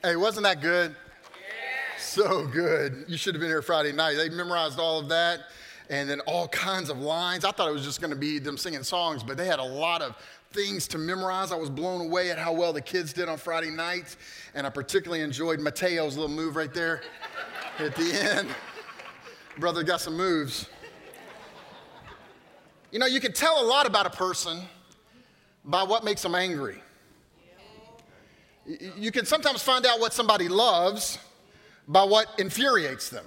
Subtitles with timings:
[0.00, 0.94] Hey, wasn't that good?
[1.98, 3.04] So good.
[3.08, 4.14] You should have been here Friday night.
[4.14, 5.40] They memorized all of that
[5.90, 7.44] and then all kinds of lines.
[7.44, 9.64] I thought it was just going to be them singing songs, but they had a
[9.64, 10.14] lot of
[10.52, 11.50] things to memorize.
[11.50, 14.16] I was blown away at how well the kids did on Friday nights,
[14.54, 17.02] and I particularly enjoyed Mateo's little move right there
[17.80, 18.48] at the end.
[19.58, 20.68] Brother got some moves.
[22.92, 24.60] You know, you can tell a lot about a person
[25.64, 26.82] by what makes them angry.
[28.96, 31.18] You can sometimes find out what somebody loves
[31.86, 33.24] by what infuriates them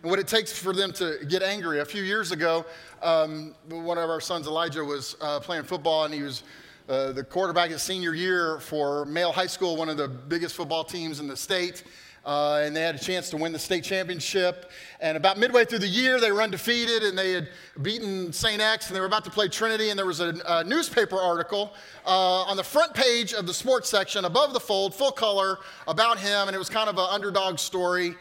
[0.00, 1.80] and what it takes for them to get angry.
[1.80, 2.64] A few years ago,
[3.02, 6.44] um, one of our sons, Elijah, was uh, playing football and he was
[6.88, 10.82] uh, the quarterback his senior year for Male High School, one of the biggest football
[10.82, 11.82] teams in the state.
[12.24, 14.70] Uh, and they had a chance to win the state championship.
[15.00, 17.48] And about midway through the year, they were undefeated and they had
[17.82, 18.62] beaten St.
[18.62, 19.90] X and they were about to play Trinity.
[19.90, 21.74] And there was a, a newspaper article
[22.06, 26.18] uh, on the front page of the sports section above the fold, full color, about
[26.18, 26.48] him.
[26.48, 28.14] And it was kind of an underdog story.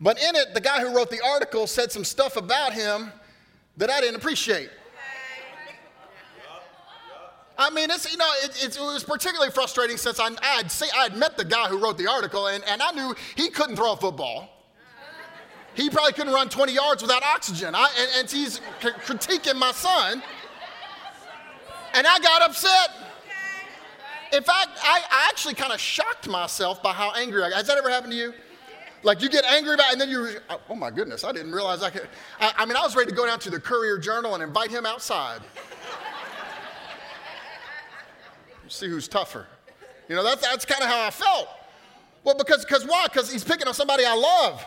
[0.00, 3.12] But in it, the guy who wrote the article said some stuff about him
[3.76, 4.70] that I didn't appreciate.
[7.58, 10.88] I mean, it's, you know, it, it, was particularly frustrating since I, I, had see,
[10.94, 13.76] I had met the guy who wrote the article, and, and I knew he couldn't
[13.76, 14.50] throw a football.
[15.74, 17.74] He probably couldn't run 20 yards without oxygen.
[17.74, 20.22] I, and, and he's c- critiquing my son.
[21.94, 22.90] And I got upset.
[24.32, 27.56] In fact, I, I actually kind of shocked myself by how angry I got.
[27.58, 28.34] Has that ever happened to you?
[29.02, 31.82] Like you get angry about, it and then you, oh my goodness, I didn't realize
[31.82, 32.08] I could.
[32.40, 34.70] I, I mean, I was ready to go down to the Courier Journal and invite
[34.70, 35.40] him outside.
[38.68, 39.46] See who's tougher.
[40.08, 41.48] You know, that's, that's kind of how I felt.
[42.24, 43.04] Well, because because why?
[43.04, 44.66] Because he's picking on somebody I love.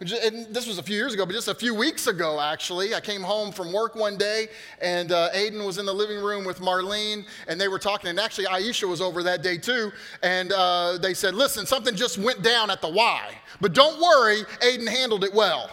[0.00, 3.00] And this was a few years ago, but just a few weeks ago, actually, I
[3.00, 4.46] came home from work one day,
[4.80, 8.08] and uh, Aiden was in the living room with Marlene, and they were talking.
[8.08, 9.90] And actually, Aisha was over that day too.
[10.22, 14.42] And uh, they said, "Listen, something just went down at the Y, but don't worry,
[14.60, 15.70] Aiden handled it well."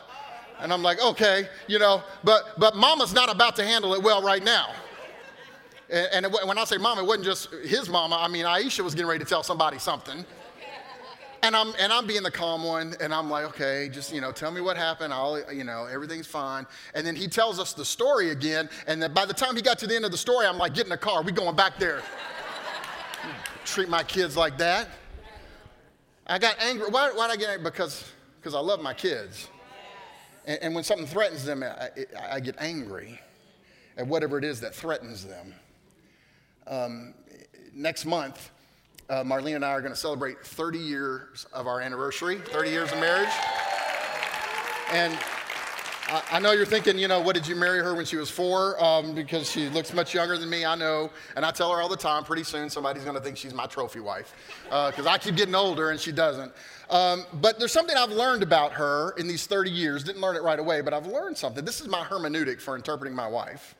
[0.59, 4.23] And I'm like, "Okay, you know, but but Mama's not about to handle it well
[4.23, 4.69] right now."
[5.89, 8.17] And, it, when I say mama, it wasn't just his mama.
[8.19, 10.25] I mean, Aisha was getting ready to tell somebody something.
[11.43, 14.31] And I'm, and I'm being the calm one, and I'm like, okay, just, you know,
[14.31, 15.13] tell me what happened.
[15.13, 16.65] I'll, you know, everything's fine.
[16.95, 19.77] And then he tells us the story again, and then by the time he got
[19.79, 21.21] to the end of the story, I'm like, get in the car.
[21.21, 22.01] we going back there.
[23.65, 24.89] Treat my kids like that.
[26.25, 26.87] I got angry.
[26.89, 27.63] Why, why did I get angry?
[27.65, 29.47] Because, because I love my kids.
[30.45, 31.89] And, and when something threatens them, I,
[32.27, 33.19] I get angry
[33.97, 35.53] at whatever it is that threatens them.
[36.67, 37.13] Um,
[37.73, 38.51] next month,
[39.09, 42.91] uh, Marlene and I are going to celebrate 30 years of our anniversary, 30 years
[42.91, 43.29] of marriage.
[44.91, 45.13] And
[46.07, 48.31] I, I know you're thinking, you know, what did you marry her when she was
[48.31, 48.83] four?
[48.83, 51.11] Um, because she looks much younger than me, I know.
[51.35, 53.67] And I tell her all the time, pretty soon somebody's going to think she's my
[53.67, 54.33] trophy wife.
[54.63, 56.51] Because uh, I keep getting older and she doesn't.
[56.89, 60.03] Um, but there's something I've learned about her in these 30 years.
[60.03, 61.63] Didn't learn it right away, but I've learned something.
[61.63, 63.75] This is my hermeneutic for interpreting my wife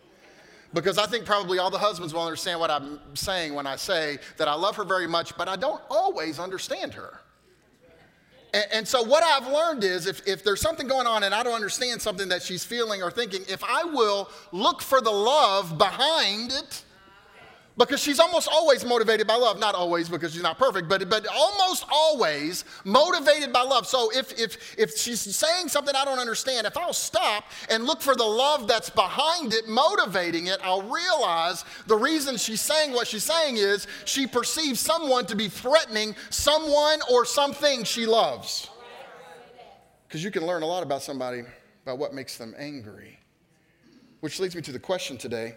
[0.76, 4.20] because I think probably all the husbands will understand what I'm saying when I say
[4.38, 7.22] that I love her very much, but I don't always understand her.
[8.54, 11.44] And, and, so, what I've learned is if, if there's something going on and I
[11.44, 15.78] don't understand something that she's feeling or thinking, if I will look for the love
[15.78, 16.84] behind it,
[17.78, 19.60] because she's almost always motivated by love.
[19.60, 23.86] Not always because she's not perfect, but, but almost always motivated by love.
[23.86, 28.02] So if, if, if she's saying something I don't understand, if I'll stop and look
[28.02, 33.08] for the love that's behind it, motivating it, I'll realize the reason she's saying what
[33.08, 38.70] she's saying is she perceives someone to be threatening someone or something she loves.
[40.08, 41.42] Because you can learn a lot about somebody
[41.84, 43.20] by what makes them angry.
[44.22, 45.56] Which leads me to the question today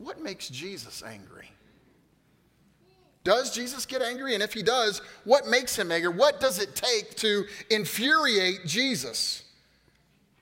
[0.00, 1.50] what makes Jesus angry?
[3.22, 4.32] Does Jesus get angry?
[4.32, 6.10] And if he does, what makes him angry?
[6.10, 9.44] What does it take to infuriate Jesus?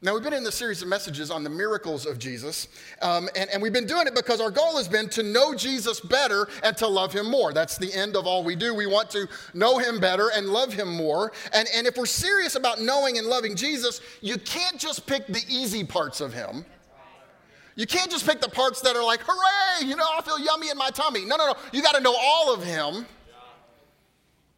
[0.01, 2.69] Now, we've been in this series of messages on the miracles of Jesus,
[3.03, 5.99] um, and, and we've been doing it because our goal has been to know Jesus
[5.99, 7.53] better and to love him more.
[7.53, 8.73] That's the end of all we do.
[8.73, 11.33] We want to know him better and love him more.
[11.53, 15.43] And, and if we're serious about knowing and loving Jesus, you can't just pick the
[15.49, 16.65] easy parts of him.
[17.79, 20.69] You can't just pick the parts that are like, hooray, you know, I feel yummy
[20.69, 21.25] in my tummy.
[21.25, 21.55] No, no, no.
[21.73, 23.07] You got to know all of him.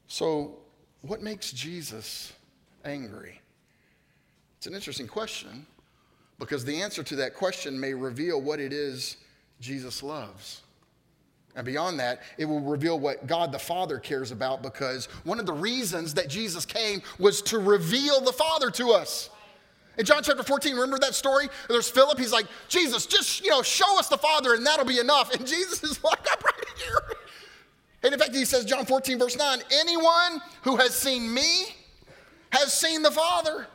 [0.06, 0.56] So,
[1.02, 2.32] what makes Jesus
[2.82, 3.38] angry?
[4.56, 5.66] It's an interesting question
[6.38, 9.18] because the answer to that question may reveal what it is
[9.60, 10.62] Jesus loves.
[11.54, 15.44] And beyond that, it will reveal what God the Father cares about because one of
[15.44, 19.28] the reasons that Jesus came was to reveal the Father to us.
[20.00, 21.50] In John chapter 14, remember that story?
[21.68, 22.18] There's Philip.
[22.18, 25.30] He's like, Jesus, just, you know, show us the Father and that'll be enough.
[25.34, 27.16] And Jesus is like, I'm right here.
[28.02, 31.66] And in fact, he says, John 14, verse 9, anyone who has seen me
[32.50, 33.66] has seen the Father.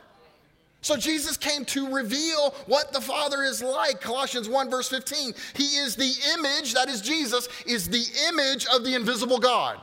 [0.80, 4.00] So Jesus came to reveal what the Father is like.
[4.00, 5.32] Colossians 1, verse 15.
[5.54, 9.78] He is the image, that is Jesus, is the image of the invisible God.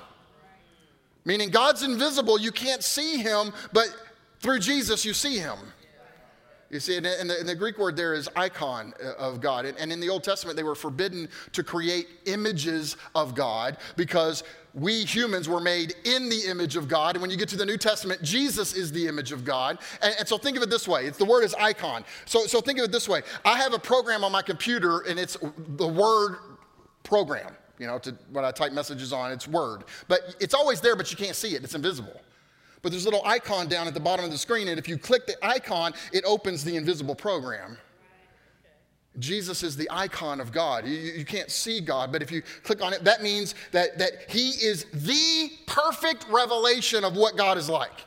[1.23, 3.87] Meaning God's invisible, you can't see him, but
[4.41, 5.57] through Jesus you see him.
[6.73, 9.65] You see, and the, and the, Greek word there is icon uh, of God.
[9.65, 14.43] And in the Old Testament, they were forbidden to create images of God because
[14.73, 17.15] we humans were made in the image of God.
[17.15, 19.77] And when you get to the New Testament, Jesus is the image of God.
[20.01, 22.03] And, and, so think of it this way it's the word is icon.
[22.25, 25.19] So, so think of it this way I have a program on my computer, and
[25.19, 25.37] it's
[25.77, 26.37] the word
[27.03, 27.55] program.
[27.77, 29.83] You know, to, when I type messages on, it's Word.
[30.07, 32.19] But it's always there, but you can't see it, it's invisible.
[32.83, 34.97] But there's a little icon down at the bottom of the screen, and if you
[34.97, 37.77] click the icon, it opens the invisible program.
[39.19, 40.85] Jesus is the icon of God.
[40.85, 44.29] You, you, can't see God, but if you click on it, that means that, that
[44.29, 48.05] He is the perfect revelation of what God is like.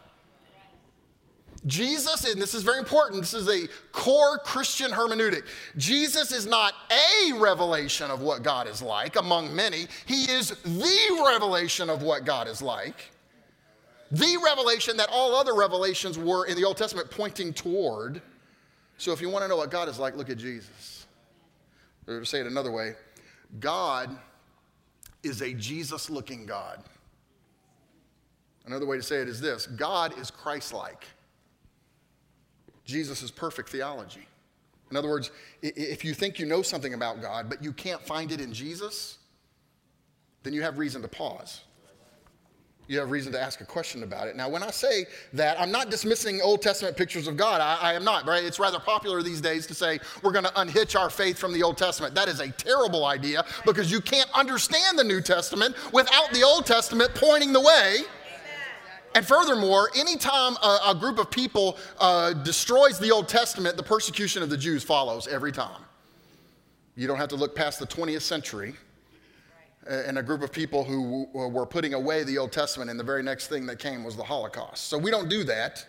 [1.64, 5.44] Jesus, and this is very important, this is a core Christian hermeneutic.
[5.76, 11.24] Jesus is not a revelation of what God is like among many, He is the
[11.24, 13.10] revelation of what God is like.
[14.10, 18.22] The revelation that all other revelations were in the Old Testament pointing toward.
[18.98, 21.06] So if you want to know what God is like, look at Jesus.
[22.06, 22.94] Or say it another way
[23.58, 24.16] God
[25.22, 26.82] is a Jesus looking God.
[28.64, 31.04] Another way to say it is this God is Christ like.
[32.84, 34.26] Jesus' is perfect theology.
[34.92, 35.32] In other words,
[35.62, 39.18] if you think you know something about God, but you can't find it in Jesus,
[40.44, 41.62] then you have reason to pause
[42.88, 44.36] you have reason to ask a question about it.
[44.36, 47.60] Now, when I say that, I'm not dismissing Old Testament pictures of God.
[47.60, 48.44] I, I am not, right?
[48.44, 51.62] It's rather popular these days to say we're going to unhitch our faith from the
[51.62, 52.14] Old Testament.
[52.14, 56.64] That is a terrible idea because you can't understand the New Testament without the Old
[56.64, 57.98] Testament pointing the way.
[59.16, 64.42] And furthermore, anytime a, a group of people uh, destroys the Old Testament, the persecution
[64.42, 65.80] of the Jews follows every time.
[66.96, 68.74] You don't have to look past the 20th century
[69.88, 73.22] and a group of people who were putting away the Old Testament, and the very
[73.22, 74.88] next thing that came was the Holocaust.
[74.88, 75.86] So we don't do that.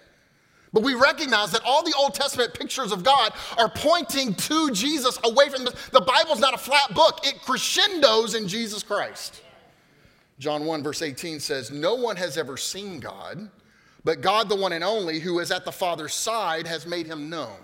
[0.73, 5.17] But we recognize that all the Old Testament pictures of God are pointing to Jesus
[5.23, 9.41] away from the, the Bible's not a flat book, it crescendos in Jesus Christ.
[10.39, 13.49] John 1, verse 18 says, No one has ever seen God,
[14.03, 17.29] but God, the one and only, who is at the Father's side, has made him
[17.29, 17.57] known.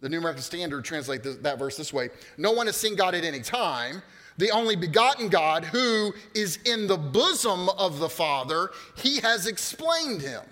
[0.00, 3.24] The New American Standard translates that verse this way No one has seen God at
[3.24, 4.02] any time
[4.38, 10.22] the only begotten God who is in the bosom of the Father, he has explained
[10.22, 10.42] him.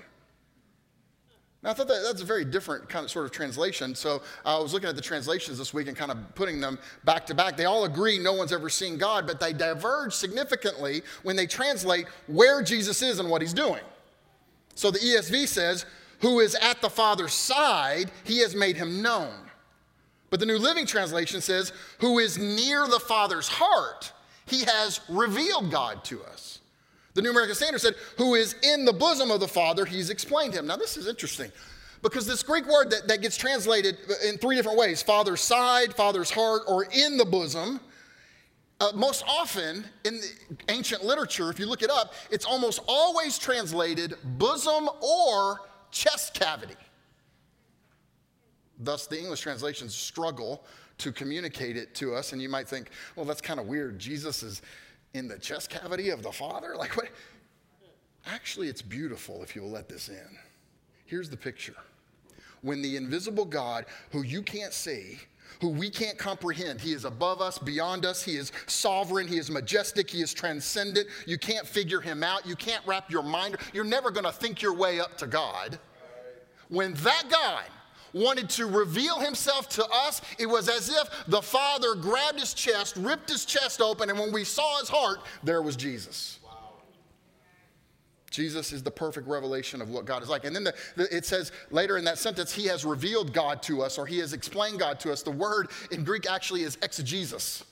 [1.63, 3.95] Now, I thought that that's a very different kind of sort of translation.
[3.95, 7.27] So I was looking at the translations this week and kind of putting them back
[7.27, 7.57] to back.
[7.57, 12.07] They all agree no one's ever seen God, but they diverge significantly when they translate
[12.27, 13.83] where Jesus is and what he's doing.
[14.75, 15.87] So the ESV says,
[16.21, 19.46] Who is at the Father's side, he has made him known.
[20.37, 24.13] But the New Living Translation says, who is near the Father's heart,
[24.45, 26.59] he has revealed God to us.
[27.15, 30.53] The New American Standard said, who is in the bosom of the Father, he's explained
[30.53, 30.67] him.
[30.67, 31.51] Now, this is interesting
[32.03, 33.97] because this Greek word that, that gets translated
[34.29, 37.81] in three different ways Father's side, Father's heart, or in the bosom.
[38.79, 40.21] Uh, most often in
[40.69, 46.77] ancient literature, if you look it up, it's almost always translated bosom or chest cavity.
[48.79, 50.65] Thus, the English translations struggle
[50.99, 52.33] to communicate it to us.
[52.33, 53.99] And you might think, well, that's kind of weird.
[53.99, 54.63] Jesus is
[55.15, 56.77] in the chest cavity of the Father?
[56.77, 57.09] Like, what?
[58.27, 60.39] Actually, it's beautiful if you'll let this in.
[61.05, 61.77] Here's the picture
[62.63, 65.21] when the invisible God, who you can't see,
[65.61, 66.81] who we can't comprehend.
[66.81, 68.23] He is above us, beyond us.
[68.23, 69.29] He is sovereign.
[69.29, 70.11] He is majestic.
[70.11, 71.07] He is transcendent.
[71.27, 72.45] You can't figure him out.
[72.45, 73.57] You can't wrap your mind.
[73.73, 75.79] You're never going to think your way up to God.
[76.69, 77.65] When that God
[78.13, 82.97] wanted to reveal himself to us, it was as if the Father grabbed his chest,
[82.97, 86.39] ripped his chest open, and when we saw his heart, there was Jesus.
[88.37, 90.45] Jesus is the perfect revelation of what God is like.
[90.45, 93.81] And then the, the, it says later in that sentence, He has revealed God to
[93.81, 95.23] us or He has explained God to us.
[95.23, 97.65] The word in Greek actually is exegesis,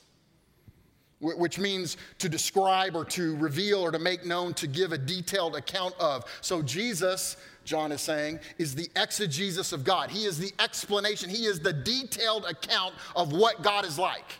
[1.21, 5.55] which means to describe or to reveal or to make known, to give a detailed
[5.55, 6.25] account of.
[6.41, 10.11] So Jesus John is saying, is the exegesis of God.
[10.11, 14.39] He is the explanation, he is the detailed account of what God is like.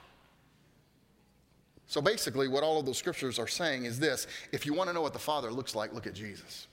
[1.88, 4.94] So basically, what all of those scriptures are saying is this if you want to
[4.94, 6.67] know what the Father looks like, look at Jesus.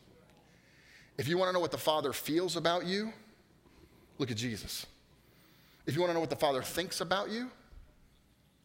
[1.17, 3.13] If you want to know what the Father feels about you,
[4.19, 4.87] look at Jesus.
[5.87, 7.51] If you want to know what the Father thinks about you,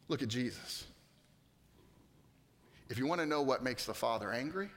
[0.08, 0.87] look at Jesus.
[2.90, 4.70] If you want to know what makes the Father angry,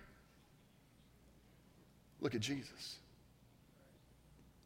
[2.21, 2.97] look at Jesus.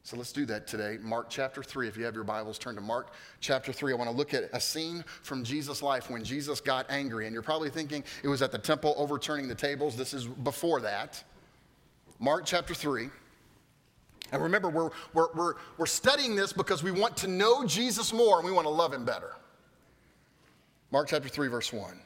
[0.02, 0.98] So let's do that today.
[1.00, 1.88] Mark chapter 3.
[1.88, 3.92] If you have your Bibles, turn to Mark chapter 3.
[3.94, 7.26] I want to look at a scene from Jesus' life when Jesus got angry.
[7.26, 9.96] And you're probably thinking it was at the temple overturning the tables.
[9.96, 11.24] This is before that.
[12.18, 13.08] Mark chapter 3.
[14.30, 18.36] And remember, we're, we're, we're, we're studying this because we want to know Jesus more
[18.36, 19.32] and we want to love him better.
[20.90, 21.98] Mark chapter 3, verse 1.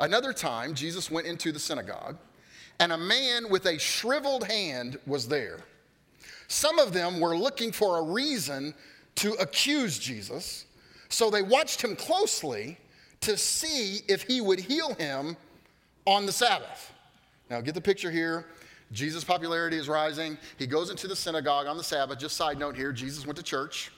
[0.00, 2.16] Another time, Jesus went into the synagogue,
[2.80, 5.60] and a man with a shriveled hand was there.
[6.48, 8.74] Some of them were looking for a reason
[9.16, 10.66] to accuse Jesus,
[11.08, 12.78] so they watched him closely
[13.20, 15.36] to see if he would heal him
[16.06, 16.92] on the Sabbath.
[17.48, 18.46] Now, get the picture here.
[18.92, 20.38] Jesus' popularity is rising.
[20.58, 22.18] He goes into the synagogue on the Sabbath.
[22.18, 23.90] Just side note here Jesus went to church.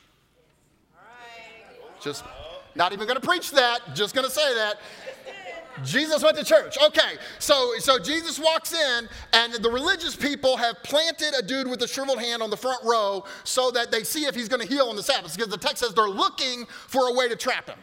[2.01, 2.25] Just
[2.75, 4.77] not even going to preach that, just going to say that.
[5.85, 6.77] Jesus went to church.
[6.83, 11.83] Okay, so so Jesus walks in, and the religious people have planted a dude with
[11.83, 14.69] a shriveled hand on the front row so that they see if he's going to
[14.69, 15.37] heal on the Sabbath.
[15.37, 17.79] Because the text says they're looking for a way to trap him.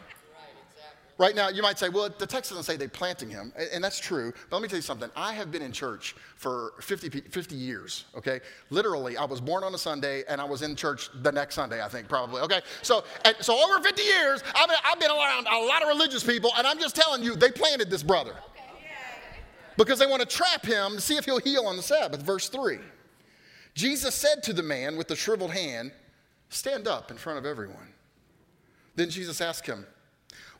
[1.16, 4.00] Right now, you might say, well, the text doesn't say they're planting him, and that's
[4.00, 4.32] true.
[4.50, 5.08] But let me tell you something.
[5.14, 8.40] I have been in church for 50, 50 years, okay?
[8.70, 11.84] Literally, I was born on a Sunday, and I was in church the next Sunday,
[11.84, 12.62] I think, probably, okay?
[12.82, 13.04] So,
[13.40, 16.66] so over 50 years, I've been, I've been around a lot of religious people, and
[16.66, 18.34] I'm just telling you, they planted this brother.
[19.76, 22.22] Because they want to trap him to see if he'll heal on the Sabbath.
[22.22, 22.78] Verse 3.
[23.74, 25.92] Jesus said to the man with the shriveled hand,
[26.48, 27.88] Stand up in front of everyone.
[28.94, 29.84] Then Jesus asked him,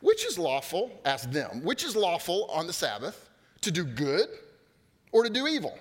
[0.04, 3.30] which is lawful, ask them, which is lawful on the Sabbath,
[3.62, 4.28] to do good
[5.12, 5.78] or to do evil?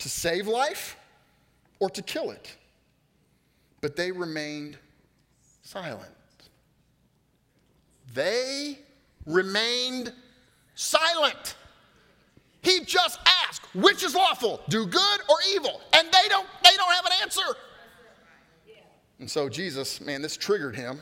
[0.00, 0.98] To save life
[1.80, 2.54] or to kill it?
[3.80, 4.76] But they remained
[5.62, 6.12] silent.
[8.12, 8.80] They
[9.24, 10.12] remained
[10.74, 11.54] silent.
[12.60, 13.18] He just
[13.48, 15.80] asked, which is lawful, do good or evil?
[15.94, 17.56] And they don't, they don't have an answer.
[19.20, 21.00] And so Jesus, man, this triggered him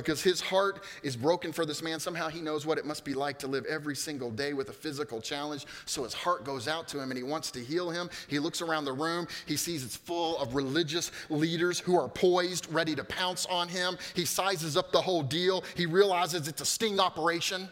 [0.00, 2.00] because his heart is broken for this man.
[2.00, 4.72] Somehow he knows what it must be like to live every single day with a
[4.72, 5.66] physical challenge.
[5.86, 8.10] So his heart goes out to him and he wants to heal him.
[8.28, 9.26] He looks around the room.
[9.46, 13.98] He sees it's full of religious leaders who are poised, ready to pounce on him.
[14.14, 15.64] He sizes up the whole deal.
[15.74, 17.68] He realizes it's a sting operation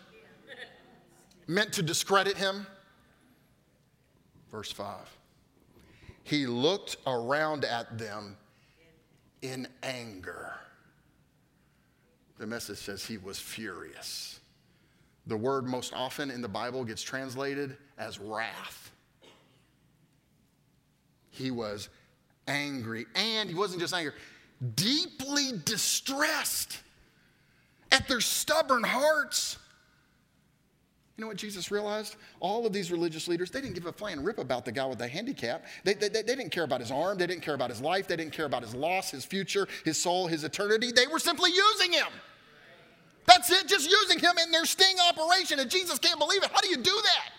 [1.46, 2.66] meant to discredit him.
[4.50, 5.16] Verse 5.
[6.24, 8.36] He looked around at them
[9.42, 10.54] in anger.
[12.38, 14.40] The message says he was furious.
[15.26, 18.92] The word most often in the Bible gets translated as wrath.
[21.30, 21.88] He was
[22.46, 24.12] angry, and he wasn't just angry,
[24.74, 26.80] deeply distressed
[27.90, 29.58] at their stubborn hearts.
[31.16, 32.16] You know what Jesus realized?
[32.40, 34.98] All of these religious leaders, they didn't give a flying rip about the guy with
[34.98, 35.64] the handicap.
[35.82, 37.16] They, they, they, didn't care about his arm.
[37.16, 38.06] They didn't care about his life.
[38.06, 40.92] They didn't care about his loss, his future, his soul, his eternity.
[40.92, 42.08] They were simply using him.
[43.24, 45.58] That's it, just using him in their sting operation.
[45.58, 46.50] And Jesus can't believe it.
[46.52, 47.32] How do you do that?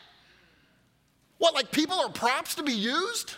[1.37, 3.35] What, like people are props to be used?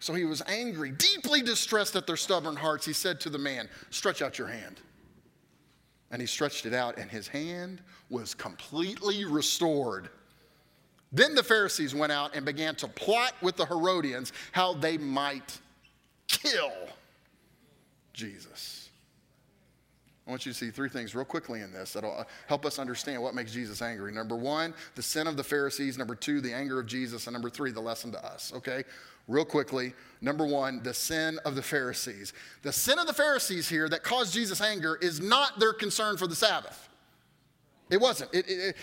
[0.00, 2.84] So he was angry, deeply distressed at their stubborn hearts.
[2.84, 4.80] He said to the man, Stretch out your hand.
[6.10, 10.08] And he stretched it out, and his hand was completely restored.
[11.12, 15.58] Then the Pharisees went out and began to plot with the Herodians how they might
[16.28, 16.72] kill
[18.12, 18.80] Jesus.
[20.26, 22.78] I want you to see three things real quickly in this that'll uh, help us
[22.78, 24.12] understand what makes Jesus angry.
[24.12, 25.98] Number one, the sin of the Pharisees.
[25.98, 27.26] Number two, the anger of Jesus.
[27.26, 28.84] And number three, the lesson to us, okay?
[29.30, 32.32] Real quickly, number one, the sin of the Pharisees.
[32.62, 36.26] The sin of the Pharisees here that caused Jesus anger is not their concern for
[36.26, 36.88] the Sabbath.
[37.90, 38.34] It wasn't.
[38.34, 38.76] It, it,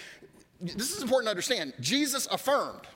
[0.61, 1.73] it, this is important to understand.
[1.81, 2.87] Jesus affirmed,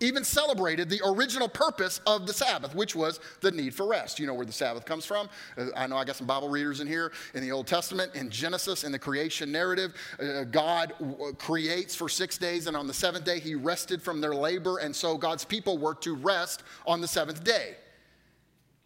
[0.00, 4.18] even celebrated the original purpose of the Sabbath, which was the need for rest.
[4.18, 5.28] You know where the Sabbath comes from.
[5.56, 7.12] Uh, I know I got some Bible readers in here.
[7.34, 12.08] In the Old Testament, in Genesis, in the creation narrative, uh, God w- creates for
[12.08, 15.44] six days, and on the seventh day, He rested from their labor, and so God's
[15.44, 17.76] people were to rest on the seventh day.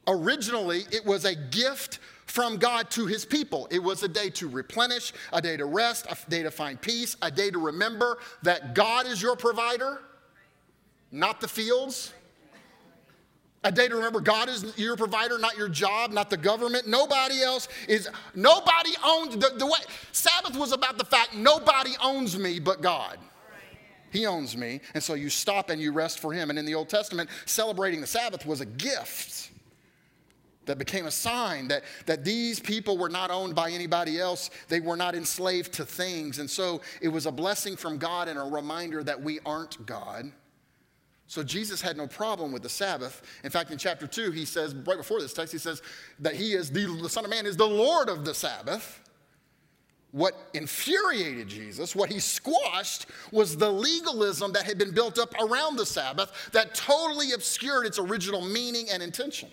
[0.07, 3.69] Originally, it was a gift from God to his people.
[3.71, 7.17] It was a day to replenish, a day to rest, a day to find peace,
[7.21, 10.01] a day to remember that God is your provider,
[11.13, 12.13] not the fields.
[13.65, 16.89] A day to remember God is your provider, not your job, not the government.
[16.89, 19.79] Nobody else is, nobody owns, the, the way,
[20.11, 23.19] Sabbath was about the fact nobody owns me but God.
[24.11, 24.81] He owns me.
[24.95, 26.51] And so you stop and you rest for Him.
[26.51, 29.51] And in the Old Testament, celebrating the Sabbath was a gift.
[30.67, 34.51] that became a sign that, that these people were not owned by anybody else.
[34.69, 36.39] They were not enslaved to things.
[36.39, 40.31] And so it was a blessing from God and a reminder that we aren't God.
[41.33, 43.23] So Jesus had no problem with the Sabbath.
[43.43, 45.81] In fact, in chapter 2, he says, right before this text, he says
[46.19, 49.01] that he is the, the Son of Man is the Lord of the Sabbath.
[50.11, 55.77] What infuriated Jesus, what he squashed, was the legalism that had been built up around
[55.77, 59.49] the Sabbath that totally obscured its original meaning and intention.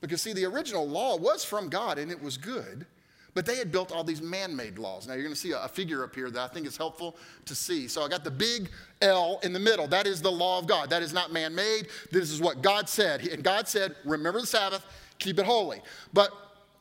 [0.00, 2.86] Because, see, the original law was from God and it was good,
[3.34, 5.06] but they had built all these man made laws.
[5.06, 7.54] Now, you're going to see a, figure up here that I think is helpful to
[7.54, 7.88] see.
[7.88, 8.70] So, I got the big
[9.02, 9.86] L in the middle.
[9.88, 10.88] That is the law of God.
[10.90, 11.88] That is not man made.
[12.10, 13.26] This is what God said.
[13.26, 14.86] And God said, remember the Sabbath,
[15.18, 15.82] keep it holy.
[16.12, 16.30] But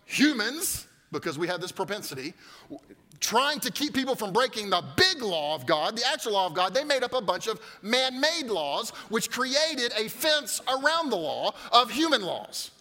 [0.06, 2.34] humans, because we have this propensity,
[3.20, 6.54] trying to keep people from breaking the big law of God, the actual law of
[6.54, 11.10] God, they made up a bunch of man made laws, which created a fence around
[11.10, 12.72] the law of human laws.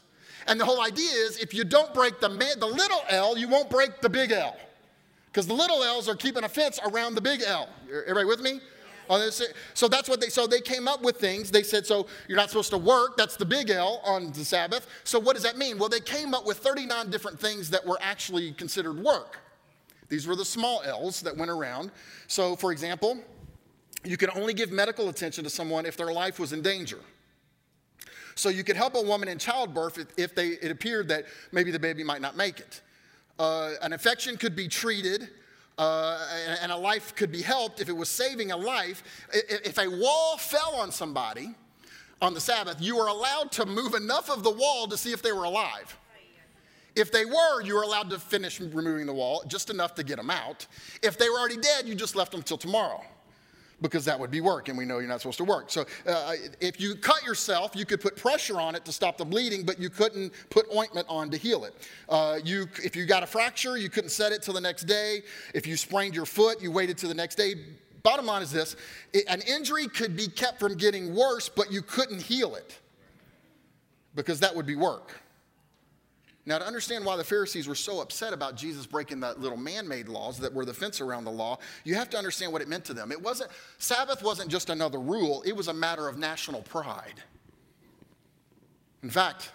[0.46, 3.70] And the whole idea is if you don't break the, the little L, you won't
[3.70, 4.56] break the big L.
[5.26, 7.68] Because the little L's are keeping a fence around the big L.
[7.88, 8.61] Everybody with me?
[9.08, 9.30] Oh,
[9.75, 11.50] so that's what they, so they came up with things.
[11.50, 13.16] They said, so you're not supposed to work.
[13.16, 14.87] That's the big L on the Sabbath.
[15.04, 15.78] So what does that mean?
[15.78, 19.38] Well, they came up with 39 different things that were actually considered work.
[20.08, 21.90] These were the small L's that went around.
[22.26, 23.18] So, for example,
[24.04, 26.99] you could only give medical attention to someone if their life was in danger.
[28.35, 31.71] So you could help a woman in childbirth if, if they, it appeared that maybe
[31.71, 32.81] the baby might not make it.
[33.39, 35.29] Uh, an infection could be treated.
[35.79, 36.19] Uh,
[36.61, 39.03] and, a life could be helped if it was saving a life.
[39.33, 41.55] If a wall fell on somebody
[42.21, 45.23] on the Sabbath, you were allowed to move enough of the wall to see if
[45.23, 45.99] they were alive.
[46.95, 50.19] If they were, you were allowed to finish removing the wall, just enough to get
[50.19, 50.67] them out.
[51.03, 53.03] If they were already dead, you just left them till tomorrow
[53.83, 55.71] because that would be work, and we know you're not supposed to work.
[55.71, 59.25] So uh, if you cut yourself, you could put pressure on it to stop the
[59.25, 61.75] bleeding, but you couldn't put ointment on to heal it.
[62.09, 65.23] Uh, you, if you got a fracture, you couldn't set it till the next day.
[65.53, 67.55] If you sprained your foot, you waited till the next day.
[68.03, 68.77] Bottom line is this
[69.29, 72.79] an injury could be kept from getting worse, but you couldn't heal it
[74.14, 75.21] because that would be work.
[76.44, 79.87] Now, to understand why the Pharisees were so upset about Jesus breaking the little man
[79.87, 82.68] made laws that were the fence around the law, you have to understand what it
[82.68, 83.12] meant to them.
[83.12, 87.22] It wasn't, Sabbath wasn't just another rule, it was a matter of national pride.
[89.05, 89.52] In fact,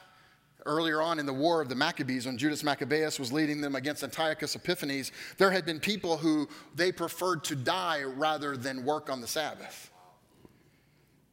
[0.65, 4.03] earlier on in the war of the Maccabees, when Judas Maccabeus was leading them against
[4.03, 9.19] Antiochus Epiphanes, there had been people who they preferred to die rather than work on
[9.19, 9.91] the Sabbath.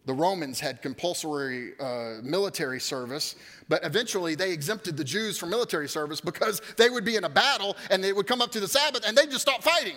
[0.06, 3.36] The Romans had compulsory uh, military service,
[3.68, 7.28] but eventually they exempted the Jews from military service because they would be in a
[7.28, 9.96] battle and they would come up to the Sabbath and they'd just stop fighting.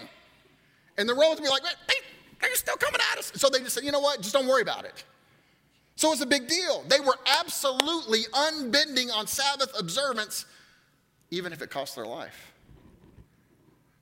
[0.98, 1.96] And the Romans would be like, they,
[2.42, 3.34] they're still coming at us.
[3.36, 5.04] So they just said, you know what, just don't worry about it.
[5.96, 6.84] So it's a big deal.
[6.88, 10.46] They were absolutely unbending on Sabbath observance,
[11.32, 12.54] even if it cost their life.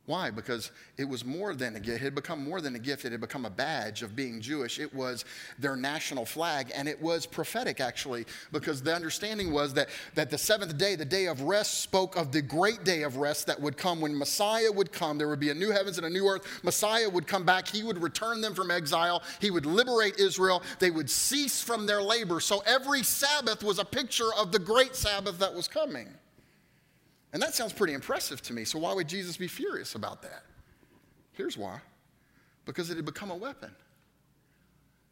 [0.05, 0.29] Why?
[0.29, 2.01] Because it was more than a gift.
[2.01, 3.05] It had become more than a gift.
[3.05, 4.77] It had become a badge of being Jewish.
[4.79, 5.25] It was
[5.57, 10.37] their national flag, and it was prophetic, actually, because the understanding was that, that the
[10.37, 13.77] seventh day, the day of rest, spoke of the great day of rest that would
[13.77, 15.17] come when Messiah would come.
[15.17, 16.45] There would be a new heavens and a new earth.
[16.63, 17.67] Messiah would come back.
[17.67, 19.23] He would return them from exile.
[19.41, 20.61] He would liberate Israel.
[20.77, 22.39] They would cease from their labor.
[22.39, 26.09] So every Sabbath was a picture of the great Sabbath that was coming.
[27.35, 28.63] And that sounds pretty impressive to me.
[28.63, 30.43] So, why would Jesus be furious about that?
[31.33, 31.81] Here's why
[32.63, 33.75] because it had become a weapon,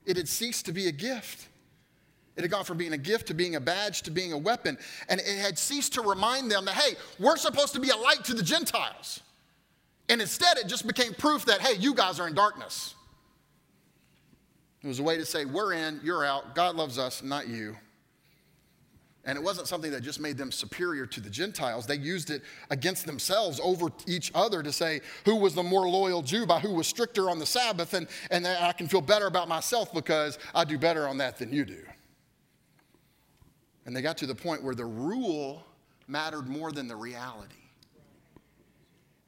[0.06, 1.50] it had ceased to be a gift.
[2.38, 4.78] It had gone from being a gift to being a badge to being a weapon.
[5.10, 8.24] And it had ceased to remind them that, hey, we're supposed to be a light
[8.24, 9.20] to the Gentiles.
[10.08, 12.96] And instead, it just became proof that, hey, you guys are in darkness.
[14.82, 17.76] It was a way to say, we're in, you're out, God loves us, not you.
[19.26, 21.86] And it wasn't something that just made them superior to the Gentiles.
[21.86, 26.22] They used it against themselves over each other to say who was the more loyal
[26.22, 29.48] Jew by who was stricter on the Sabbath, and, and I can feel better about
[29.48, 31.84] myself because I do better on that than you do.
[33.86, 35.66] And they got to the point where the rule
[36.08, 37.56] mattered more than the reality.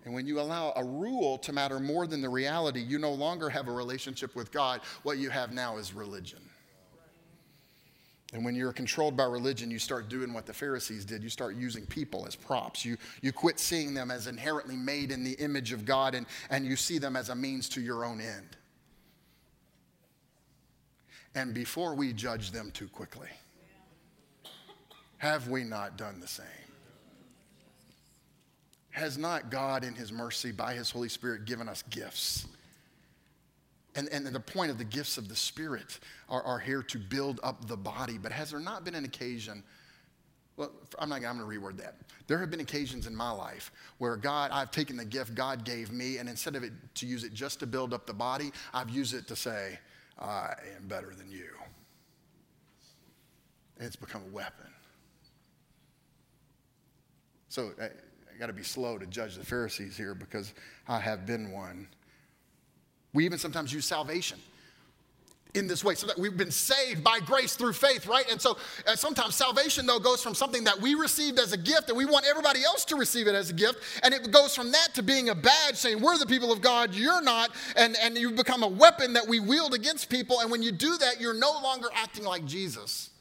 [0.04, 3.50] And when you allow a rule to matter more than the reality, you no longer
[3.50, 4.82] have a relationship with God.
[5.04, 6.40] What you have now is religion.
[8.36, 11.24] And when you're controlled by religion, you start doing what the Pharisees did.
[11.24, 12.84] You start using people as props.
[12.84, 16.66] You, you quit seeing them as inherently made in the image of God and, and
[16.66, 18.58] you see them as a means to your own end.
[21.34, 23.30] And before we judge them too quickly,
[25.20, 26.46] have we not done the same?
[28.90, 32.48] Has not God, in His mercy, by His Holy Spirit, given us gifts?
[33.96, 37.40] And, and the point of the gifts of the Spirit are, are here to build
[37.44, 38.18] up the body.
[38.18, 39.64] But has there not been an occasion
[40.58, 41.96] Well, I'm not I'm going to reword that.
[42.28, 45.92] There have been occasions in my life where God, I've taken the gift God gave
[45.92, 48.90] me, and instead of it to use it just to build up the body, I've
[48.90, 49.80] used it to say,
[50.18, 51.50] I am better than you.
[53.78, 54.68] And it's become a weapon.
[57.50, 60.54] So I, I got to be slow to judge the Pharisees here because
[60.88, 61.88] I have been one.
[63.16, 64.38] We even sometimes use salvation
[65.56, 68.58] in this way so that we've been saved by grace through faith right and so
[68.96, 72.26] sometimes salvation though goes from something that we received as a gift and we want
[72.30, 75.30] everybody else to receive it as a gift and it goes from that to being
[75.30, 78.68] a badge saying we're the people of god you're not and, and you become a
[78.68, 82.26] weapon that we wield against people and when you do that you're no longer acting
[82.26, 83.12] like jesus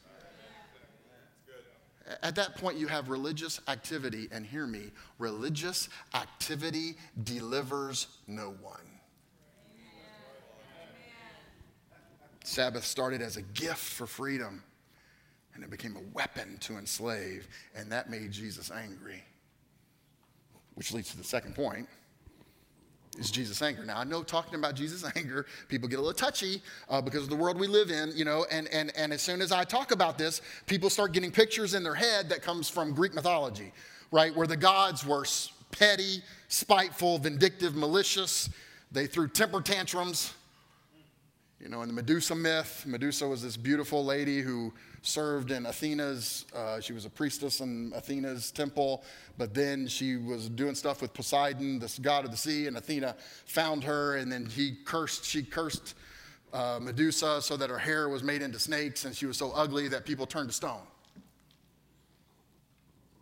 [2.23, 8.84] at that point, you have religious activity, and hear me religious activity delivers no one.
[12.45, 14.63] Sabbath started as a gift for freedom,
[15.55, 19.23] and it became a weapon to enslave, and that made Jesus angry.
[20.75, 21.89] Which leads to the second point
[23.19, 23.85] is Jesus' anger.
[23.85, 27.31] Now, I know talking about Jesus' anger, people get a little touchy uh, because of
[27.31, 29.91] the world we live in, you know, and, and, and as soon as I talk
[29.91, 33.73] about this, people start getting pictures in their head that comes from Greek mythology,
[34.11, 35.25] right, where the gods were
[35.71, 38.51] petty, spiteful, vindictive, malicious.
[38.93, 40.35] They threw temper tantrums.
[41.61, 46.47] You know, in the Medusa myth, Medusa was this beautiful lady who served in Athena's,
[46.55, 49.05] uh, she was a priestess in Athena's temple,
[49.39, 53.15] but then she was doing stuff with Poseidon, this god of the sea, and Athena
[53.47, 55.95] found her, and then he cursed, she cursed
[56.53, 59.89] uh, Medusa so that her hair was made into snakes, and she was so ugly
[59.89, 60.83] that people turned to stone,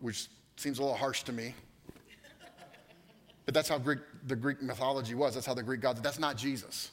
[0.00, 1.54] which seems a little harsh to me.
[3.44, 5.34] But that's how Greek, the Greek mythology was.
[5.34, 6.92] That's how the Greek gods, that's not Jesus.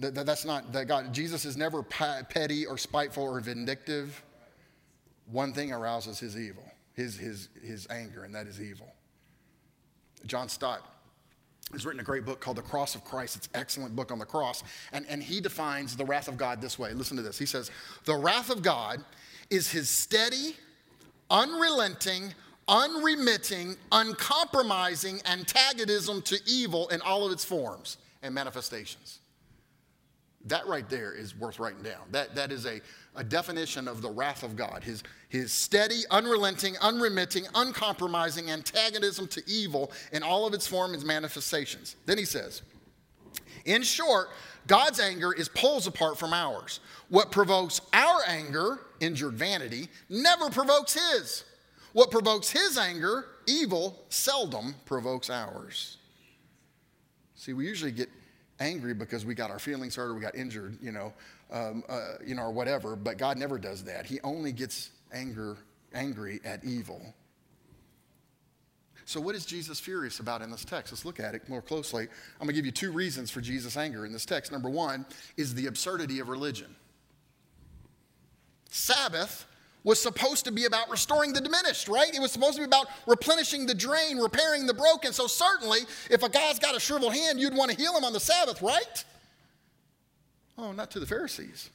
[0.00, 1.12] That, that, that's not that God.
[1.12, 4.22] Jesus is never petty or spiteful or vindictive.
[5.30, 8.92] One thing arouses his evil, his, his, his anger, and that is evil.
[10.26, 10.80] John Stott
[11.72, 13.36] has written a great book called The Cross of Christ.
[13.36, 14.64] It's an excellent book on the cross.
[14.92, 16.92] And, and he defines the wrath of God this way.
[16.92, 17.38] Listen to this.
[17.38, 17.70] He says,
[18.06, 19.04] The wrath of God
[19.50, 20.56] is his steady,
[21.30, 22.34] unrelenting,
[22.66, 29.19] unremitting, uncompromising antagonism to evil in all of its forms and manifestations.
[30.46, 32.00] That right there is worth writing down.
[32.12, 32.80] That, that is a,
[33.14, 39.42] a definition of the wrath of God his, his steady, unrelenting, unremitting, uncompromising antagonism to
[39.46, 41.96] evil in all of its forms and manifestations.
[42.06, 42.62] Then he says,
[43.66, 44.28] in short,
[44.66, 46.80] God's anger is poles apart from ours.
[47.08, 51.44] What provokes our anger, injured vanity, never provokes his.
[51.92, 55.98] What provokes his anger, evil, seldom provokes ours.
[57.34, 58.08] See, we usually get
[58.60, 61.12] angry because we got our feelings hurt or we got injured, you know,
[61.50, 62.94] um, uh, you know, or whatever.
[62.94, 64.06] But God never does that.
[64.06, 65.56] He only gets anger,
[65.92, 67.14] angry at evil.
[69.06, 70.92] So, what is Jesus furious about in this text?
[70.92, 72.04] Let's look at it more closely.
[72.04, 74.52] I'm going to give you two reasons for Jesus' anger in this text.
[74.52, 75.04] Number one
[75.36, 76.76] is the absurdity of religion.
[78.70, 79.46] Sabbath
[79.82, 82.14] was supposed to be about restoring the diminished, right?
[82.14, 85.12] It was supposed to be about replenishing the drain, repairing the broken.
[85.12, 88.12] So, certainly, if a guy's got a shriveled hand, you'd want to heal him on
[88.12, 89.04] the Sabbath, right?
[90.58, 91.70] Oh, not to the Pharisees.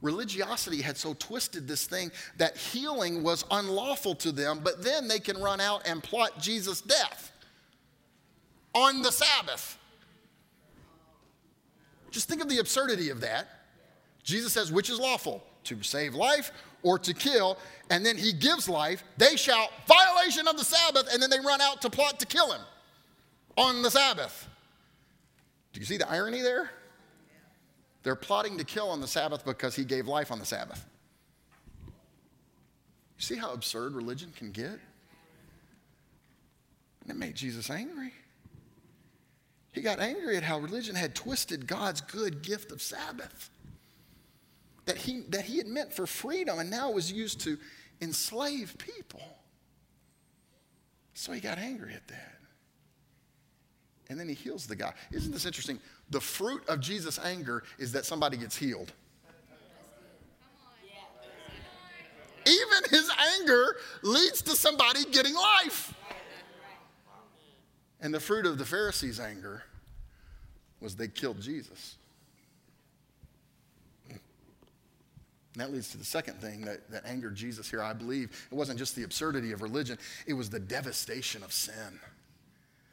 [0.00, 5.18] Religiosity had so twisted this thing that healing was unlawful to them, but then they
[5.18, 7.32] can run out and plot Jesus' death
[8.74, 9.76] on the Sabbath.
[12.10, 13.48] Just think of the absurdity of that.
[14.22, 15.42] Jesus says, which is lawful?
[15.68, 16.50] To save life
[16.82, 17.58] or to kill,
[17.90, 21.60] and then he gives life, they shout, violation of the Sabbath, and then they run
[21.60, 22.62] out to plot to kill him
[23.58, 24.48] on the Sabbath.
[25.74, 26.70] Do you see the irony there?
[28.02, 30.82] They're plotting to kill on the Sabbath because he gave life on the Sabbath.
[33.18, 34.78] You see how absurd religion can get?
[37.02, 38.14] And it made Jesus angry.
[39.72, 43.50] He got angry at how religion had twisted God's good gift of Sabbath
[44.88, 47.58] that he, that he had meant for freedom and now was used to
[48.00, 49.22] enslave people.
[51.12, 52.38] So he got angry at that.
[54.08, 54.94] And then he heals the guy.
[55.12, 55.78] Isn't this interesting?
[56.08, 58.90] The fruit of Jesus' anger is that somebody gets healed.
[62.46, 65.92] Even his anger leads to somebody getting life.
[68.00, 69.64] And the fruit of the Pharisees' anger
[70.80, 71.97] was they killed Jesus.
[75.58, 78.30] And that leads to the second thing that, that angered Jesus here, I believe.
[78.48, 81.98] It wasn't just the absurdity of religion, it was the devastation of sin.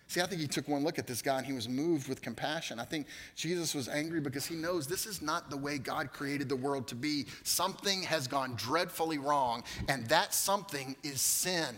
[0.08, 2.24] See, I think he took one look at this guy and he was moved with
[2.24, 2.80] compassion.
[2.80, 6.50] I think Jesus was angry because he knows this is not the way God created
[6.50, 7.28] the world to be.
[7.44, 11.76] Something has gone dreadfully wrong, and that something is sin.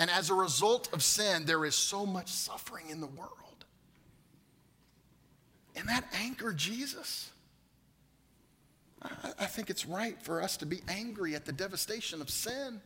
[0.00, 3.64] And as a result of sin, there is so much suffering in the world.
[5.76, 7.30] And that angered Jesus.
[9.02, 12.80] I, think it's right for us to be angry at the devastation of sin.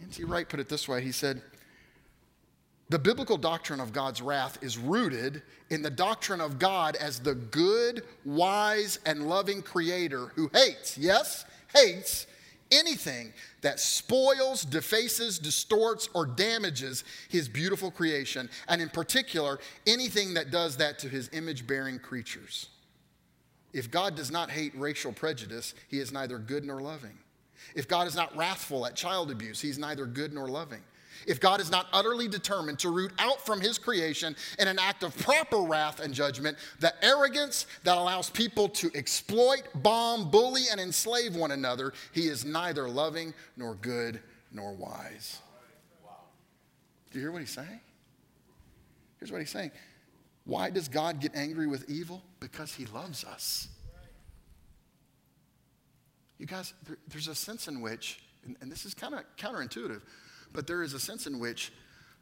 [0.00, 0.24] N.T.
[0.24, 1.42] Wright put it this way He said,
[2.90, 7.34] The biblical doctrine of God's wrath is rooted in the doctrine of God as the
[7.34, 12.26] good, wise, and loving creator who hates, yes, hates
[12.70, 20.50] anything that spoils, defaces, distorts, or damages his beautiful creation, and in particular, anything that
[20.50, 22.68] does that to his image bearing creatures.
[23.72, 27.18] If God does not hate racial prejudice, he is neither good nor loving.
[27.74, 30.82] If God is not wrathful at child abuse, he's neither good nor loving.
[31.26, 35.02] If God is not utterly determined to root out from his creation in an act
[35.02, 40.80] of proper wrath and judgment the arrogance that allows people to exploit, bomb, bully, and
[40.80, 44.20] enslave one another, he is neither loving nor good
[44.52, 45.38] nor wise.
[47.10, 47.80] Do you hear what he's saying?
[49.18, 49.70] Here's what he's saying.
[50.44, 52.22] Why does God get angry with evil?
[52.40, 53.68] Because he loves us.
[56.38, 60.02] You guys, there, there's a sense in which, and, and this is kind of counterintuitive,
[60.52, 61.72] but there is a sense in which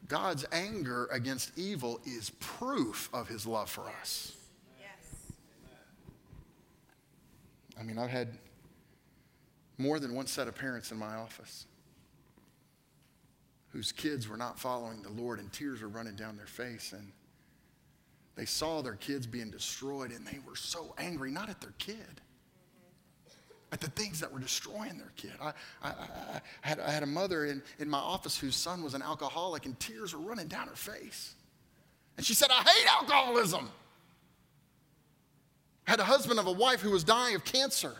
[0.07, 4.33] God's anger against evil is proof of his love for us.
[4.79, 5.31] Yes.
[7.79, 8.37] I mean, I've had
[9.79, 11.65] more than one set of parents in my office
[13.69, 17.11] whose kids were not following the Lord and tears were running down their face and
[18.35, 22.21] they saw their kids being destroyed and they were so angry, not at their kid,
[23.71, 25.33] at the things that were destroying their kid.
[25.41, 28.93] I, I, I, had, I had a mother in, in my office whose son was
[28.93, 31.35] an alcoholic, and tears were running down her face.
[32.17, 33.69] And she said, I hate alcoholism.
[35.87, 37.95] I had a husband of a wife who was dying of cancer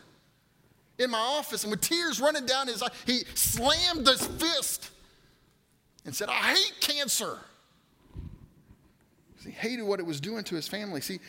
[0.97, 4.91] in my office, and with tears running down his eye, he slammed his fist
[6.05, 7.39] and said, I hate cancer.
[9.43, 11.01] He hated what it was doing to his family.
[11.01, 11.19] See,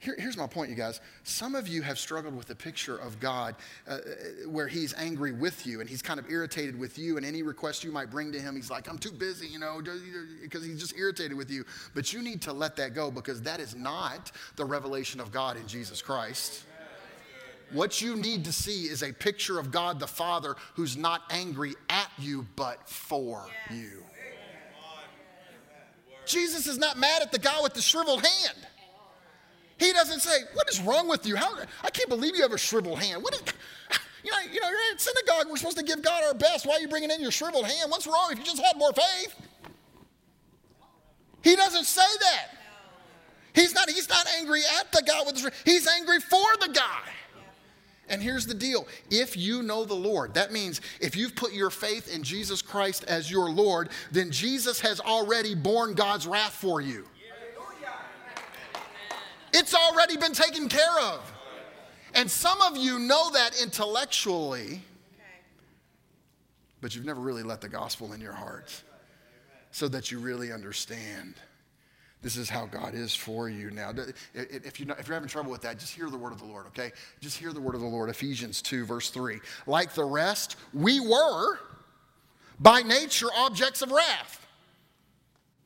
[0.00, 0.98] here, here's my point, you guys.
[1.24, 3.54] Some of you have struggled with the picture of God
[3.86, 3.98] uh, uh,
[4.48, 7.84] where He's angry with you and He's kind of irritated with you, and any request
[7.84, 9.82] you might bring to Him, He's like, I'm too busy, you know,
[10.42, 11.66] because He's just irritated with you.
[11.94, 15.58] But you need to let that go because that is not the revelation of God
[15.58, 16.64] in Jesus Christ.
[17.72, 21.74] What you need to see is a picture of God the Father who's not angry
[21.90, 24.02] at you, but for you.
[26.26, 28.66] Jesus is not mad at the guy with the shriveled hand.
[29.78, 31.36] He doesn't say, What is wrong with you?
[31.36, 33.22] How, I can't believe you have a shriveled hand.
[33.22, 33.40] What is,
[34.24, 35.46] you know, you know, you're at synagogue.
[35.48, 36.66] We're supposed to give God our best.
[36.66, 37.90] Why are you bringing in your shriveled hand?
[37.90, 39.34] What's wrong if you just had more faith?
[41.42, 42.48] He doesn't say that.
[43.54, 47.02] He's not, he's not angry at the guy with the He's angry for the guy.
[48.10, 51.70] And here's the deal if you know the Lord, that means if you've put your
[51.70, 56.80] faith in Jesus Christ as your Lord, then Jesus has already borne God's wrath for
[56.80, 57.06] you.
[59.52, 61.32] It's already been taken care of.
[62.14, 64.82] And some of you know that intellectually,
[66.80, 68.82] but you've never really let the gospel in your heart
[69.70, 71.34] so that you really understand.
[72.22, 73.92] This is how God is for you now.
[74.34, 76.66] If, you're, if you're having trouble with that, just hear the word of the Lord,
[76.66, 76.92] okay?
[77.20, 78.10] Just hear the word of the Lord.
[78.10, 79.40] Ephesians 2, verse 3.
[79.66, 81.58] Like the rest, we were
[82.58, 84.46] by nature objects of wrath.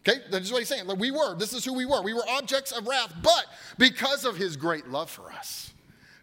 [0.07, 0.87] Okay, that's what he's saying.
[0.99, 2.03] We were, this is who we were.
[2.03, 3.47] We were objects of wrath, but
[3.79, 5.73] because of his great love for us,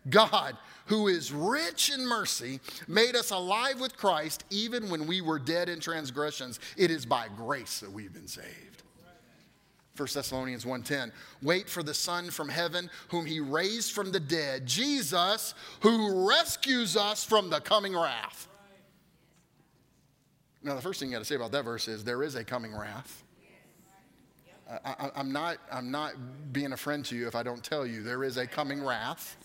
[0.10, 5.40] God, who is rich in mercy, made us alive with Christ even when we were
[5.40, 6.60] dead in transgressions.
[6.78, 8.71] It is by grace that we've been saved.
[9.98, 14.66] 1 Thessalonians 1:10 Wait for the son from heaven whom he raised from the dead
[14.66, 18.48] Jesus who rescues us from the coming wrath.
[20.64, 22.44] Now the first thing you got to say about that verse is there is a
[22.44, 23.24] coming wrath.
[24.86, 26.14] I, am not, I'm not
[26.54, 29.38] being a friend to you if I don't tell you there is a coming wrath.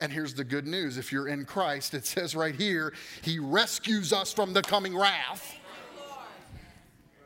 [0.00, 4.12] And here's the good news if you're in Christ, it says right here, He rescues
[4.12, 5.57] us from the coming wrath.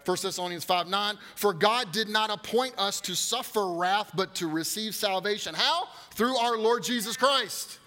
[0.04, 4.48] 1 Thessalonians 5 9, for God did not appoint us to suffer wrath, but to
[4.48, 5.54] receive salvation.
[5.54, 5.88] How?
[6.12, 7.78] Through our Lord Jesus Christ.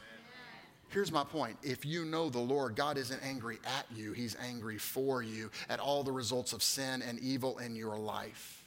[0.89, 1.57] Here's my point.
[1.61, 5.79] If you know the Lord, God isn't angry at you, He's angry for you at
[5.79, 8.65] all the results of sin and evil in your life.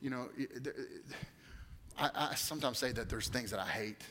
[0.00, 0.28] you know,
[1.98, 4.02] I, I sometimes say that there's things that I hate.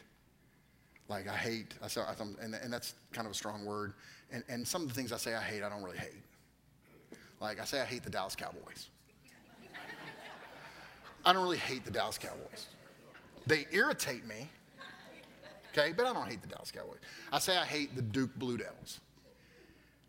[1.08, 3.94] Like I hate, and that's kind of a strong word.
[4.32, 6.24] And, and some of the things I say I hate, I don't really hate.
[7.42, 8.90] Like I say I hate the Dallas Cowboys.
[11.26, 12.68] I don't really hate the Dallas Cowboys.
[13.48, 14.50] They irritate me,
[15.72, 17.00] okay, but I don't hate the Dallas Cowboys.
[17.32, 19.00] I say I hate the Duke Blue Devils.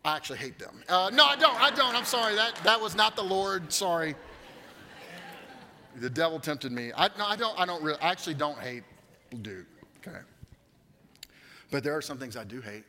[0.03, 0.83] I actually hate them.
[0.89, 1.59] Uh, no, I don't.
[1.61, 1.95] I don't.
[1.95, 2.35] I'm sorry.
[2.35, 3.71] That, that was not the Lord.
[3.71, 4.15] Sorry.
[5.97, 6.91] The devil tempted me.
[6.95, 7.59] I, no, I don't.
[7.59, 7.99] I don't really.
[7.99, 8.83] I actually don't hate
[9.41, 9.67] Duke.
[10.05, 10.17] Okay.
[11.69, 12.83] But there are some things I do hate.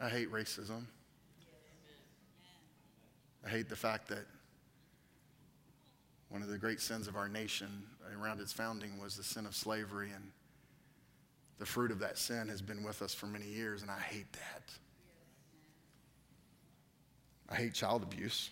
[0.00, 0.84] I hate racism.
[3.44, 4.24] I hate the fact that
[6.30, 7.68] one of the great sins of our nation
[8.18, 10.30] around its founding was the sin of slavery, and
[11.58, 14.32] the fruit of that sin has been with us for many years, and I hate
[14.32, 14.62] that.
[17.50, 18.50] I hate child abuse.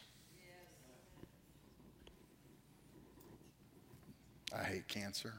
[4.55, 5.35] I hate cancer.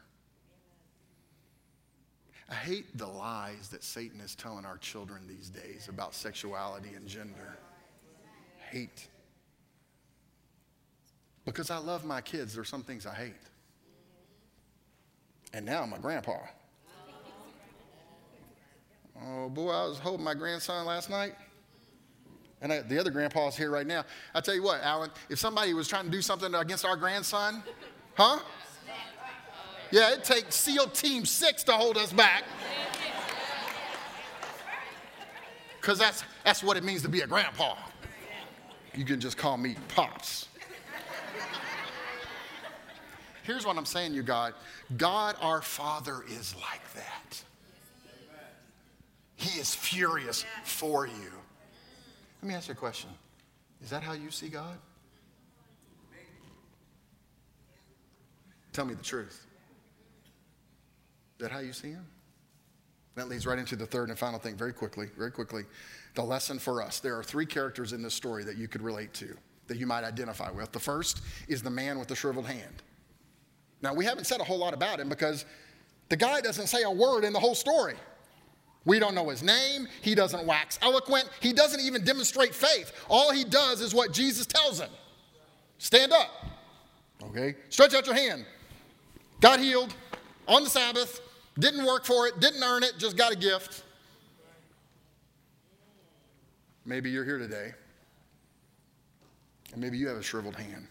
[2.49, 7.07] I hate the lies that Satan is telling our children these days about sexuality and
[7.07, 7.57] gender.
[8.71, 9.07] Hate.
[11.45, 13.33] Because I love my kids, there are some things I hate.
[15.53, 16.37] And now I'm a grandpa.
[19.21, 21.33] Oh boy, I was holding my grandson last night.
[22.61, 24.05] And I, the other grandpa's here right now.
[24.33, 27.63] I tell you what, Alan, if somebody was trying to do something against our grandson,
[28.15, 28.39] huh?
[29.91, 32.43] Yeah, it takes SEAL Team 6 to hold us back.
[35.81, 37.75] Because that's, that's what it means to be a grandpa.
[38.93, 40.47] You can just call me Pops.
[43.43, 44.53] Here's what I'm saying, you God
[44.97, 47.41] God our Father is like that.
[49.37, 51.31] He is furious for you.
[52.41, 53.09] Let me ask you a question
[53.81, 54.77] Is that how you see God?
[58.71, 59.47] Tell me the truth.
[61.39, 62.05] That how you see him?
[63.15, 65.63] That leads right into the third and final thing, very quickly, very quickly.
[66.15, 66.99] The lesson for us.
[66.99, 69.35] There are three characters in this story that you could relate to,
[69.67, 70.71] that you might identify with.
[70.71, 72.83] The first is the man with the shriveled hand.
[73.81, 75.45] Now, we haven't said a whole lot about him because
[76.09, 77.95] the guy doesn't say a word in the whole story.
[78.85, 79.87] We don't know his name.
[80.01, 81.29] He doesn't wax eloquent.
[81.41, 82.91] He doesn't even demonstrate faith.
[83.09, 84.89] All he does is what Jesus tells him
[85.77, 86.29] stand up.
[87.23, 87.55] Okay?
[87.69, 88.45] Stretch out your hand.
[89.41, 89.93] Got healed
[90.47, 91.21] on the Sabbath.
[91.59, 93.83] Didn't work for it, didn't earn it, just got a gift.
[96.85, 97.73] Maybe you're here today,
[99.73, 100.87] and maybe you have a shriveled hand.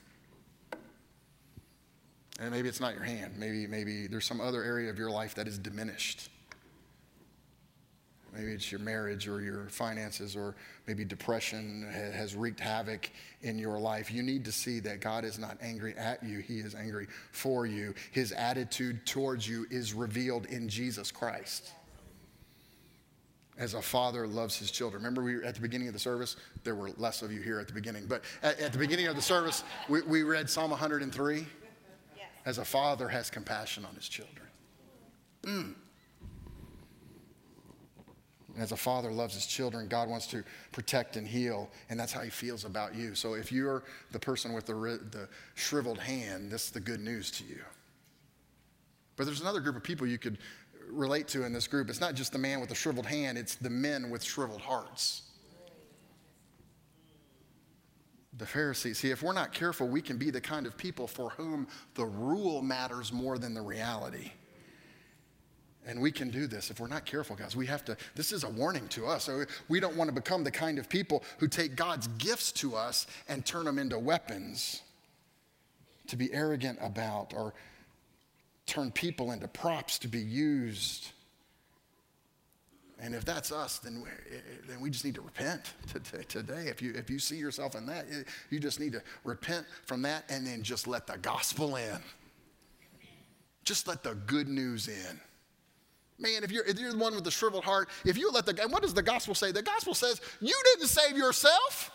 [2.40, 3.35] And maybe it's not your hand.
[3.37, 6.31] Maybe, maybe there's some other area of your life that is diminished.
[8.38, 10.55] Maybe it's your marriage or your finances, or
[10.87, 13.11] maybe depression has wreaked havoc
[13.42, 14.12] in your life.
[14.12, 17.66] You need to see that God is not angry at you, He is angry for
[17.66, 17.94] you.
[18.12, 21.72] His attitude towards you is revealed in Jesus Christ.
[23.59, 25.03] As a father loves his children.
[25.03, 27.66] Remember, we at the beginning of the service, there were less of you here at
[27.66, 31.44] the beginning, but at, at the beginning of the service, we, we read Psalm 103.
[32.46, 34.46] As a father has compassion on his children.
[35.42, 35.74] Mm.
[38.59, 40.42] And as a father loves his children, God wants to
[40.73, 43.14] protect and heal, and that's how he feels about you.
[43.14, 47.31] So if you're the person with the, the shriveled hand, this is the good news
[47.31, 47.61] to you.
[49.14, 50.38] But there's another group of people you could
[50.90, 51.88] relate to in this group.
[51.88, 55.23] It's not just the man with the shriveled hand, it's the men with shriveled hearts.
[58.38, 58.99] The Pharisees.
[58.99, 62.07] See, if we're not careful, we can be the kind of people for whom the
[62.07, 64.33] rule matters more than the reality.
[65.88, 67.57] And we can do this if we're not careful, guys.
[67.57, 69.31] We have to, this is a warning to us.
[69.68, 73.07] We don't want to become the kind of people who take God's gifts to us
[73.27, 74.83] and turn them into weapons
[76.09, 77.55] to be arrogant about or
[78.66, 81.09] turn people into props to be used.
[83.01, 84.09] And if that's us, then we,
[84.68, 85.72] then we just need to repent
[86.29, 86.66] today.
[86.66, 88.05] If you, if you see yourself in that,
[88.51, 91.98] you just need to repent from that and then just let the gospel in.
[93.64, 95.20] Just let the good news in.
[96.18, 98.61] Man, if you're, if you're the one with the shriveled heart, if you let the,
[98.61, 99.52] and what does the gospel say?
[99.52, 101.92] The gospel says you didn't save yourself.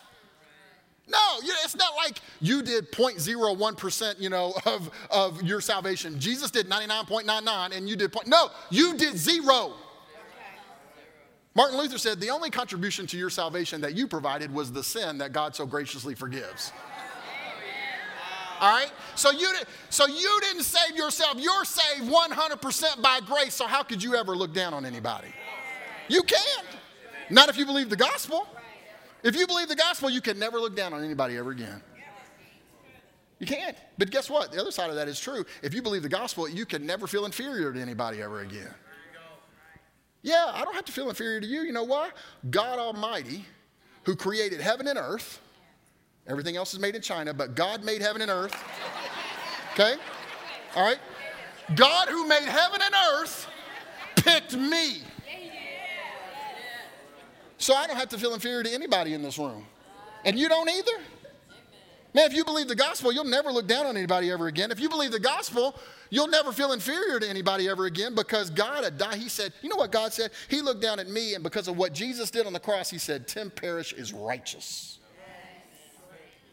[1.06, 6.18] No, it's not like you did 0.01%, you know, of, of your salvation.
[6.18, 9.74] Jesus did 99.99 and you did, point, no, you did zero.
[11.54, 15.18] Martin Luther said the only contribution to your salvation that you provided was the sin
[15.18, 16.72] that God so graciously forgives.
[18.64, 18.90] All right?
[19.14, 19.52] So you,
[19.90, 21.34] so you didn't save yourself.
[21.36, 23.52] You're saved 100% by grace.
[23.52, 25.28] So how could you ever look down on anybody?
[26.08, 26.66] You can't.
[27.28, 28.48] Not if you believe the gospel.
[29.22, 31.82] If you believe the gospel, you can never look down on anybody ever again.
[33.38, 33.76] You can't.
[33.98, 34.50] But guess what?
[34.50, 35.44] The other side of that is true.
[35.62, 38.72] If you believe the gospel, you can never feel inferior to anybody ever again.
[40.22, 41.64] Yeah, I don't have to feel inferior to you.
[41.64, 42.08] You know why?
[42.50, 43.44] God Almighty,
[44.04, 45.42] who created heaven and earth,
[46.26, 48.54] everything else is made in China, but God made heaven and earth.
[49.72, 49.94] Okay?
[50.76, 50.98] All right?
[51.74, 53.48] God who made heaven and earth
[54.16, 55.02] picked me.
[57.58, 59.64] So I don't have to feel inferior to anybody in this room.
[60.24, 60.92] And you don't either.
[62.14, 64.70] Man, if you believe the gospel, you'll never look down on anybody ever again.
[64.70, 65.74] If you believe the gospel,
[66.10, 69.16] you'll never feel inferior to anybody ever again because God had died.
[69.16, 70.30] He said, You know what God said?
[70.48, 72.98] He looked down at me, and because of what Jesus did on the cross, He
[72.98, 75.00] said, Tim Parrish is righteous.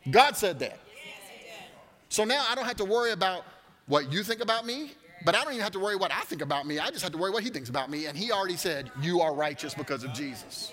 [0.09, 0.79] God said that.
[2.09, 3.45] So now I don't have to worry about
[3.87, 4.91] what you think about me,
[5.23, 6.79] but I don't even have to worry what I think about me.
[6.79, 8.07] I just have to worry what He thinks about me.
[8.07, 10.71] And He already said, You are righteous because of Jesus.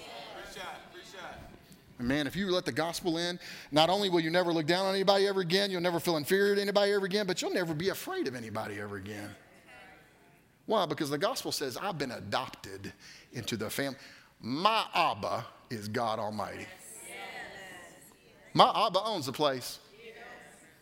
[2.01, 3.41] Man, if you let the gospel in,
[3.72, 6.55] not only will you never look down on anybody ever again, you'll never feel inferior
[6.55, 9.31] to anybody ever again, but you'll never be afraid of anybody ever again.
[10.66, 10.87] Why?
[10.87, 12.93] Because the gospel says, I've been adopted
[13.33, 13.99] into the family.
[14.41, 16.66] My Abba is God Almighty.
[18.55, 19.79] My Abba owns the place.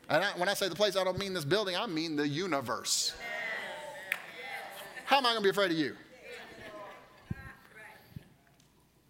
[0.08, 2.28] And I, when I say the place, I don't mean this building, I mean the
[2.28, 3.12] universe.
[5.04, 5.96] How am I going to be afraid of you?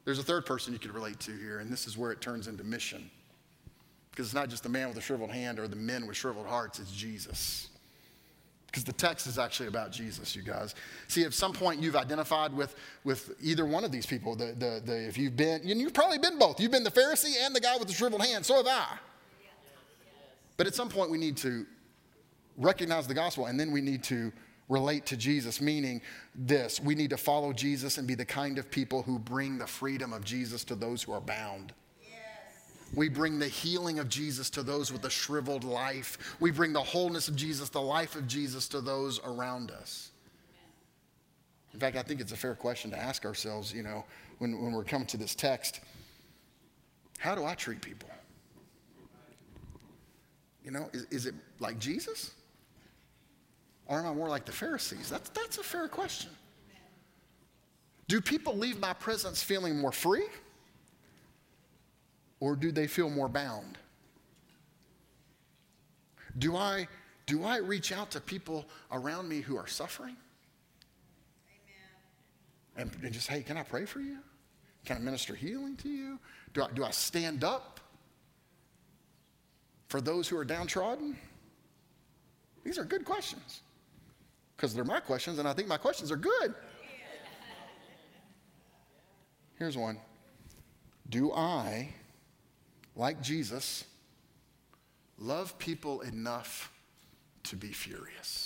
[0.05, 2.49] There's a third person you could relate to here, and this is where it turns
[2.49, 3.11] into mission.
[4.11, 6.47] Because it's not just the man with a shriveled hand or the men with shriveled
[6.47, 7.69] hearts, it's Jesus.
[8.67, 10.75] Because the text is actually about Jesus, you guys.
[11.09, 14.37] See, at some point you've identified with, with either one of these people.
[14.37, 16.61] The, the, the, if you've been, and you've probably been both.
[16.61, 18.45] You've been the Pharisee and the guy with the shriveled hand.
[18.45, 18.99] So have I.
[20.57, 21.67] But at some point we need to
[22.57, 24.33] recognize the gospel and then we need to
[24.69, 26.01] relate to Jesus, meaning
[26.35, 29.67] this we need to follow Jesus and be the kind of people who bring the
[29.67, 31.73] freedom of Jesus to those who are bound.
[32.95, 36.37] We bring the healing of Jesus to those with a shriveled life.
[36.41, 40.11] We bring the wholeness of Jesus, the life of Jesus to those around us.
[41.74, 44.05] In fact, I think it's a fair question to ask ourselves, you know,
[44.39, 45.80] when, when we're coming to this text
[47.18, 48.09] how do I treat people?
[50.64, 52.32] You know, is, is it like Jesus?
[53.87, 55.09] Or am I more like the Pharisees?
[55.09, 56.30] That's, that's a fair question.
[58.09, 60.26] Do people leave my presence feeling more free?
[62.41, 63.78] Or do they feel more bound?
[66.39, 66.87] Do I,
[67.24, 70.16] do I reach out to people around me who are suffering?
[72.76, 74.18] And, and, just, hey, can I pray for you?
[74.84, 76.18] Can I minister healing to you?
[76.53, 77.80] Do I, do I stand up
[79.89, 81.16] for those who are downtrodden?
[82.64, 83.62] These are good questions
[84.57, 86.55] because they're my questions, and I think my questions are good.
[89.59, 89.99] Here's one
[91.09, 91.95] Do I,
[92.97, 93.84] like Jesus,
[95.18, 96.72] love people enough
[97.44, 98.45] to be furious?